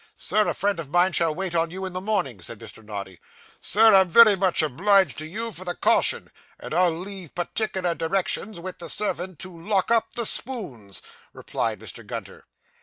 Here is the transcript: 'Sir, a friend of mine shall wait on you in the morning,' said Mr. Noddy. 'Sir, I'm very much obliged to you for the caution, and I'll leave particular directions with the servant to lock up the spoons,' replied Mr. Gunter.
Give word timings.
'Sir, 0.17 0.47
a 0.47 0.53
friend 0.55 0.79
of 0.79 0.89
mine 0.89 1.11
shall 1.13 1.35
wait 1.35 1.53
on 1.53 1.69
you 1.69 1.85
in 1.85 1.93
the 1.93 2.01
morning,' 2.01 2.41
said 2.41 2.57
Mr. 2.59 2.83
Noddy. 2.83 3.19
'Sir, 3.61 3.93
I'm 3.93 4.09
very 4.09 4.35
much 4.35 4.63
obliged 4.63 5.15
to 5.19 5.27
you 5.27 5.51
for 5.51 5.63
the 5.63 5.75
caution, 5.75 6.31
and 6.59 6.73
I'll 6.73 6.97
leave 6.97 7.35
particular 7.35 7.93
directions 7.93 8.59
with 8.59 8.79
the 8.79 8.89
servant 8.89 9.37
to 9.41 9.55
lock 9.55 9.91
up 9.91 10.15
the 10.15 10.25
spoons,' 10.25 11.03
replied 11.33 11.79
Mr. 11.79 12.03
Gunter. 12.03 12.45